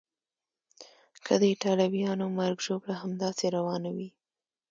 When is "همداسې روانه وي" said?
3.03-4.09